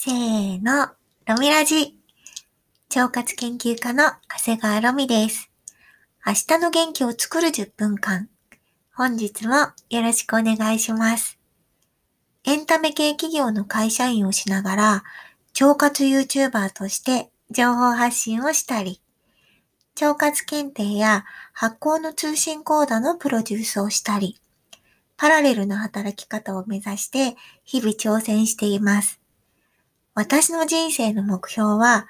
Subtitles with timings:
[0.00, 0.90] せーの、
[1.26, 1.98] ロミラジ。
[2.94, 5.50] 腸活研究家の長谷川ロミです。
[6.24, 8.28] 明日の元気を作る10分間。
[8.94, 9.54] 本日も
[9.90, 11.40] よろしくお願いします。
[12.44, 15.04] エンタメ系企業の会社員をしながら、
[15.60, 19.02] 腸活 YouTuber として情報発信をしたり、
[20.00, 24.38] 腸活検定や発行の通信講座のプロデュースをしたり、
[25.16, 29.17] パラレルな働き方を目指して日々挑戦しています。
[30.20, 32.08] 私の人生の目標は、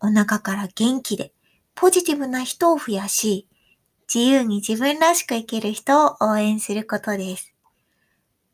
[0.00, 1.34] お腹から元気で
[1.74, 3.48] ポジティブな人を増やし、
[4.12, 7.52] 自由に自分らしく生きる人を応援することです。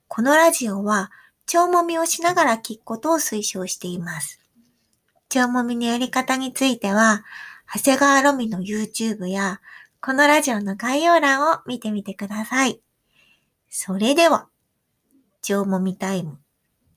[0.08, 1.12] このラジオは、
[1.54, 4.40] 腸もみをしながら聞くことを推奨しています。
[5.32, 7.22] 腸もみのやり方については、
[7.72, 9.60] 長谷川ロミの YouTube や、
[10.00, 12.80] このラジオの概要欄を見てみてください。
[13.70, 14.48] それでは、
[15.48, 16.40] 腸もみタイム、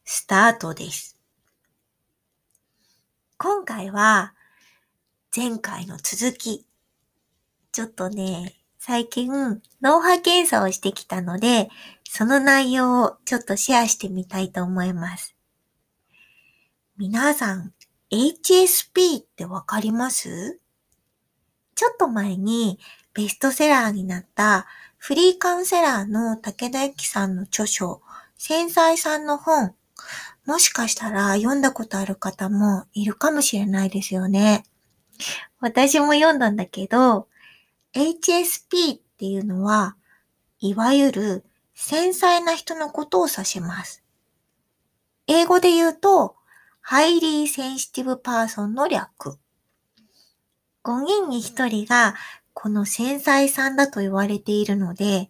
[0.06, 1.19] スタートです。
[3.42, 4.34] 今回は、
[5.34, 6.66] 前回の続き。
[7.72, 9.32] ちょっとね、最近、
[9.82, 11.70] 脳波検査をしてきたので、
[12.04, 15.38] その内容をちょっとシェアしてみたいと思います。
[16.98, 17.72] 皆さん、
[18.12, 20.60] HSP ってわかります？
[21.76, 22.78] ちょっと前に
[23.14, 28.02] ベストセラーになったフリーカウンセラーの武田由紀さんの著書、
[28.36, 29.76] 繊細さんの本、
[30.50, 34.64] もしかしたら読んだことある方もいるかもしれないですよね。
[35.60, 37.28] 私も読んだんだけど、
[37.94, 39.96] HSP っていうのは、
[40.60, 44.04] いわゆる繊細な人のことを指します。
[45.28, 46.36] 英語で言うと、
[46.84, 49.38] Highly Sensitive Person の略。
[50.84, 52.16] 5人に1人が
[52.54, 55.30] この繊細さんだと言われているので、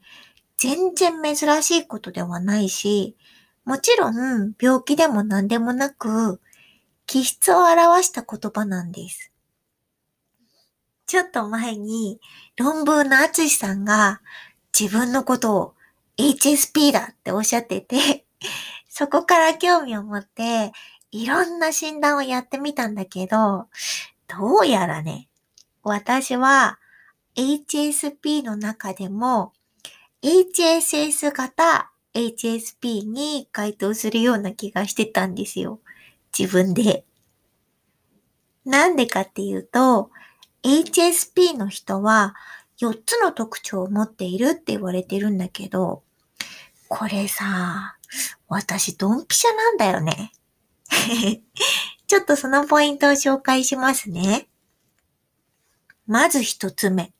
[0.56, 3.18] 全然珍しいことではないし、
[3.70, 6.42] もちろん病気でも何でもなく、
[7.06, 9.32] 気質を表した言葉なんです。
[11.06, 12.20] ちょっと前に
[12.58, 14.22] 論文のあつしさんが
[14.78, 15.74] 自分のことを
[16.18, 18.26] HSP だっておっしゃってて、
[18.90, 20.72] そこから興味を持って
[21.12, 23.68] いろんな診断をやってみたんだけど、
[24.28, 25.30] どうやらね、
[25.84, 26.80] 私は
[27.36, 29.54] HSP の中でも
[30.24, 35.80] HSS 型 HSP に該当するような気がしてたんですよ。
[36.38, 37.06] 自分で。
[38.66, 40.12] なんでかっていうと、
[40.64, 42.36] HSP の人は
[42.80, 46.04] 4つの特徴を持っているって言われてるんだけど、
[46.88, 47.98] これさ、
[48.48, 50.32] 私ドンピシャなんだよね。
[52.08, 54.50] ちょっとそのポイントを紹介しますね。
[56.08, 57.14] まず一つ目。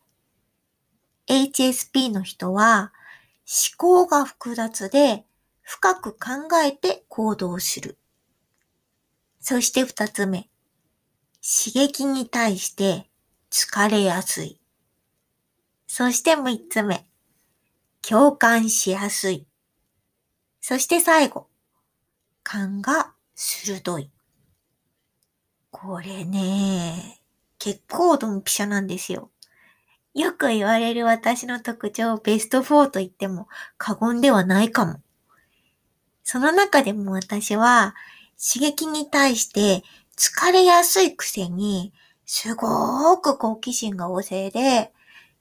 [1.28, 2.92] HSP の人は
[3.52, 5.26] 思考が複雑で
[5.64, 7.98] 深く考えて行動する。
[9.40, 10.50] そして二つ目。
[11.42, 13.10] 刺激に対して
[13.50, 14.62] 疲れやすい。
[15.88, 17.08] そして三つ目。
[18.08, 19.48] 共感しやすい。
[20.62, 21.48] そして最後。
[22.44, 24.12] 勘が鋭い。
[25.72, 27.20] これね、
[27.58, 29.32] 結構ドンピシャなんですよ。
[30.14, 33.48] よく言われる私の特徴ベスト4と言っても
[33.78, 35.02] 過言ではないかも。
[36.24, 37.96] その中でも私は
[38.38, 39.84] 刺激に対して
[40.18, 41.94] 疲れやすいくせに
[42.26, 44.92] すごーく好奇心が旺盛で、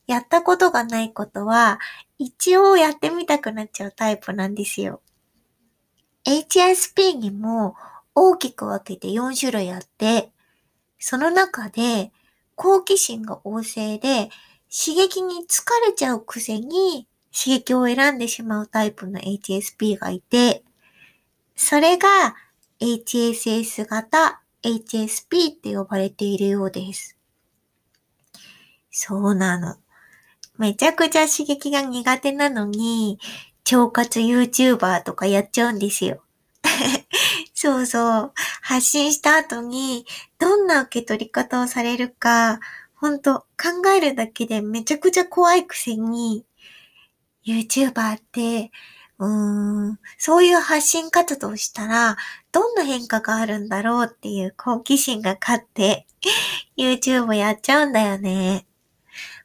[0.07, 1.79] やったことがないことは
[2.19, 5.03] 一応やってみたくなっちゃうタイプなんですよ。
[6.25, 7.77] HSP にも
[8.15, 10.33] 大きく分けて4種類あって、
[10.99, 12.11] その中で
[12.55, 14.31] 好奇心が旺盛で
[14.71, 20.63] 刺激に疲れちゃうくせに刺激を選んでしまうタイプの HSP がいて、
[21.57, 22.37] それが
[22.81, 27.17] HSS 型 HSP って呼ばれているようです。
[28.91, 29.77] そうなの。
[30.59, 33.19] めちゃくちゃ刺激が苦手なのに、
[33.71, 36.23] 腸活 YouTuber とかやっちゃうんですよ。
[37.55, 38.33] そうそう。
[38.63, 40.07] 発信した後に、
[40.39, 42.61] どんな受け取り方をされるか、
[43.01, 46.45] ほんと考えるだけでめちゃくちゃ怖いくせに、
[47.47, 48.73] YouTuber って、
[49.19, 52.17] うーん、そういう発信活動をしたら、
[52.51, 56.07] どんな変化があるんだろうっていう好奇心が勝って、
[56.77, 58.67] YouTube やっちゃうんだよね。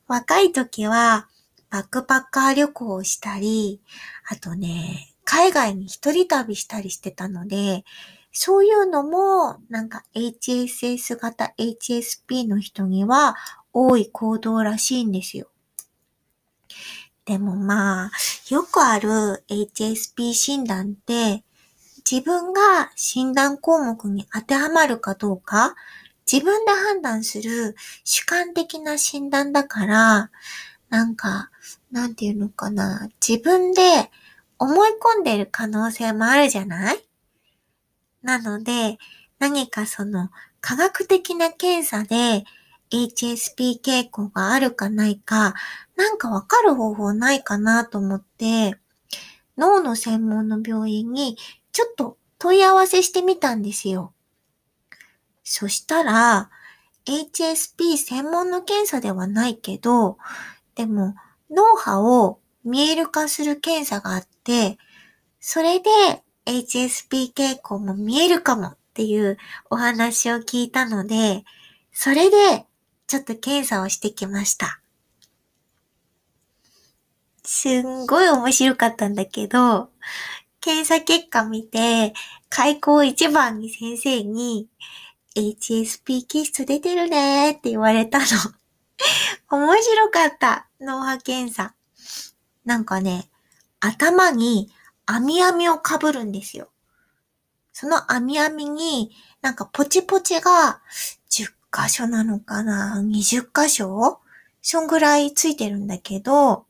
[0.08, 1.28] 若い時は、
[1.70, 3.82] バックパッカー旅行をしたり、
[4.30, 7.84] あとね、海外に一人旅したりしてたので、
[8.34, 13.36] そういうのも、なんか HSS 型 HSP の人には
[13.72, 15.48] 多い行動らしいんですよ。
[17.26, 18.12] でもまあ、
[18.50, 21.44] よくある HSP 診断って、
[22.10, 25.76] 自分が診断項目に当てはまるかどうか、
[26.30, 30.32] 自分で判断する主観的な診断だから、
[30.90, 31.50] なんか、
[31.92, 33.82] なんていうのかな、自分で
[34.60, 37.13] 思い込んでる可能性もあるじゃない？
[38.24, 38.98] なので、
[39.40, 40.30] 何かその
[40.62, 42.46] 科学的な検査で
[42.92, 45.54] HSP 傾向があるかないか、
[45.96, 48.78] なんかわかる方法ないかなと思って、
[49.58, 51.38] 脳の専門の病院に
[51.72, 54.14] ちょっと問い合わせしてみたんですよ。
[55.44, 56.50] そしたら、
[57.06, 60.18] HSP 専門の検査ではないけど、
[60.76, 61.16] でも
[61.52, 64.78] 脳波を見える化する検査があって、
[65.40, 65.90] それで
[66.46, 69.38] HSP 傾向も見えるかもっていう
[69.70, 71.44] お話を聞いたので、
[71.92, 72.66] それで
[73.08, 74.80] ちょっと検査をしてきました。
[77.46, 79.90] すんごい面白かったんだけど、
[80.62, 82.14] 検査結果見て、
[82.50, 84.68] 開口一番に先生に、
[85.36, 88.26] HSP 気質出てるねって言われたの。
[89.50, 90.68] 面白かった。
[90.80, 91.76] 脳波検査。
[92.66, 93.30] なんかね、
[93.80, 94.72] 頭に
[95.06, 96.70] 網網をかぶるんですよ。
[97.72, 99.12] その網網に
[99.42, 100.82] なんかポチポチが
[101.30, 104.20] 10箇所なのかな ?20 箇所
[104.62, 106.66] そんぐらいついてるんだけど、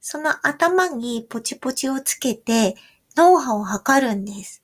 [0.00, 2.76] その頭にポチポチをつけて
[3.16, 4.62] 脳波を測るんです。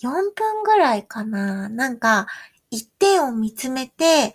[0.00, 2.26] 4分ぐらいかななんか
[2.70, 4.34] 一点を見つめて、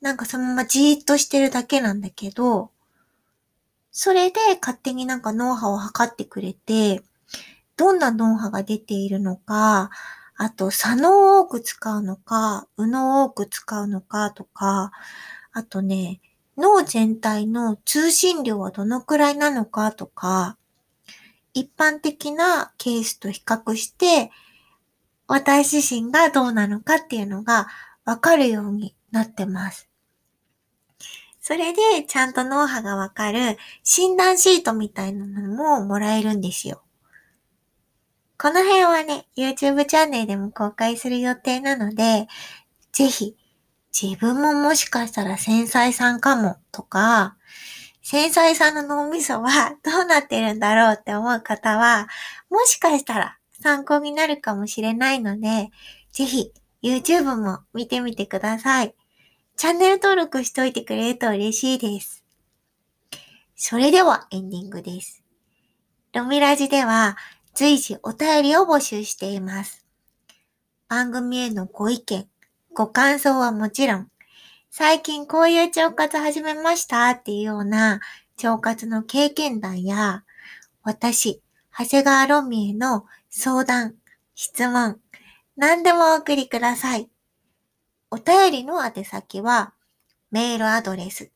[0.00, 2.70] なんかそのままじーっとしてるだけなんだけど、
[3.90, 7.02] それで勝手になんか脳波を測ってくれて、
[7.76, 9.90] どんな脳波が出ているのか、
[10.36, 14.92] あと、左脳を多く使うのか、右脳を多く使うのかとか、
[15.52, 16.20] あとね、
[16.56, 20.56] 脳全体の通信量はどのくらいなのかとか、
[21.54, 24.30] 一般的なケースと比較して、
[25.26, 27.66] 私自身がどうなのかっていうのが
[28.04, 29.87] わかるようになってます。
[31.48, 36.82] それでちゃんと脳波がわかる診断シートみたいなのももらえるんですよ。
[38.38, 42.28] この辺はね、YouTube チャンネルでも公開する予定なので、
[42.92, 43.34] ぜひ、
[43.98, 47.38] 自分ももしかしたら繊細さんかもとか、
[48.02, 52.08] 繊細さんの脳みそは どうなってるんだろうって思う方は、
[52.50, 55.70] もしかしたら参考になるかもしれないので、
[56.12, 56.52] ぜひ
[56.82, 58.97] YouTube も見てみてください。
[59.58, 62.22] チャンネル登録しといてくれると嬉しいです。
[63.56, 65.24] それではエンディングです。
[66.14, 67.16] ロミラジでは
[67.54, 69.84] 随時お便りを募集しています。
[70.88, 72.28] 番組へのご意見、
[72.72, 74.08] ご感想はもちろん、
[74.70, 77.98] 最近こういう腸活始めましたっていうような
[78.40, 80.22] 腸活の経験談や、
[80.84, 81.42] 私、
[81.76, 83.96] 長谷川ロミへの相談、
[84.36, 85.00] 質問、
[85.56, 87.10] 何でもお送りください。
[88.10, 89.74] お便りの宛先は、
[90.30, 91.30] メールアドレス、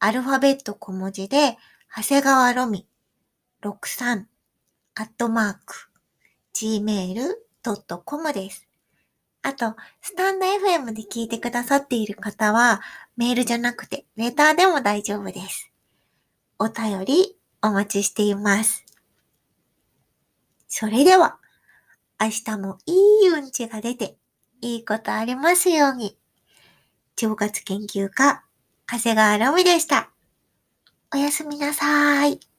[0.00, 1.56] アルファベット小文字で、
[1.94, 2.86] 長谷川ロミ
[3.62, 4.24] 63
[4.96, 5.90] アットマーク、
[6.54, 8.66] gmail.com です。
[9.42, 12.80] あと、スタンド FM で聞いてくださっている方は、
[13.16, 15.70] メールじゃなくて、レターでも大丈夫です。
[16.58, 18.84] お便りお待ちしています。
[20.66, 21.38] それでは、
[22.20, 22.92] 明日もい
[23.26, 24.16] いうんちが出て、
[24.60, 26.18] いいことありますように。
[27.22, 28.42] 腸活研究家、
[28.86, 30.10] 長谷川ロミでした。
[31.14, 32.55] おやすみなさーい。